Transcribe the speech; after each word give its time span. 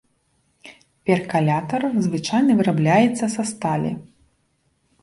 Перкалятар 1.09 1.81
звычайна 2.09 2.51
вырабляецца 2.63 3.25
са 3.37 3.43
сталі. 3.53 3.95